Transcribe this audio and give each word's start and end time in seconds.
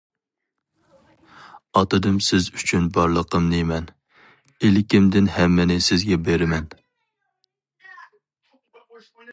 ئاتىدىم 1.81 2.15
سىز 2.27 2.47
ئۈچۈن 2.61 2.87
بارلىقىمنى 2.97 3.59
مەن، 3.73 3.91
ئىلكىمدىن 4.69 5.31
ھەممىنى 5.37 5.79
سىزگە 5.91 6.19
بىرىمەن! 6.27 6.75